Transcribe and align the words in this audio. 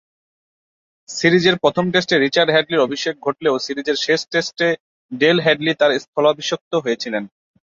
সিরিজের 1.09 1.55
প্রথম 1.63 1.85
টেস্টে 1.93 2.15
রিচার্ড 2.17 2.49
হ্যাডলি’র 2.51 2.85
অভিষেক 2.87 3.15
ঘটলেও 3.21 3.55
সিরিজের 3.59 3.97
শেষ 3.97 4.19
দুই 4.23 4.31
টেস্টে 4.31 4.67
ডেল 5.11 5.37
হ্যাডলি 5.41 5.71
তার 5.79 5.91
স্থলাভিষিক্ত 6.03 6.71
হয়েছিলেন। 6.75 7.23